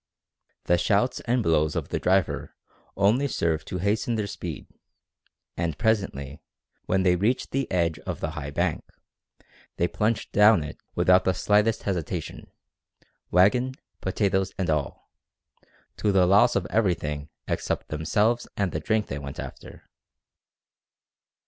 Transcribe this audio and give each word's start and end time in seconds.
The 0.63 0.79
shouts 0.79 1.19
and 1.27 1.43
blows 1.43 1.75
of 1.75 1.89
the 1.89 1.99
driver 1.99 2.55
only 2.97 3.27
served 3.27 3.67
to 3.67 3.77
hasten 3.77 4.15
their 4.15 4.25
speed, 4.25 4.65
and 5.55 5.77
presently, 5.77 6.41
when 6.87 7.03
they 7.03 7.15
reached 7.15 7.51
the 7.51 7.71
edge 7.71 7.99
of 7.99 8.19
the 8.19 8.31
high 8.31 8.49
bank, 8.49 8.83
they 9.77 9.87
plunged 9.87 10.31
down 10.31 10.63
it 10.63 10.79
without 10.95 11.23
the 11.23 11.35
slightest 11.35 11.83
hesitation, 11.83 12.49
wagon, 13.29 13.75
potatoes, 14.01 14.51
and 14.57 14.71
all, 14.71 15.11
to 15.97 16.11
the 16.11 16.25
loss 16.25 16.55
of 16.55 16.65
everything 16.71 17.29
except 17.47 17.89
themselves 17.89 18.47
and 18.57 18.71
the 18.71 18.79
drink 18.79 19.05
they 19.05 19.19
went 19.19 19.39
after! 19.39 19.87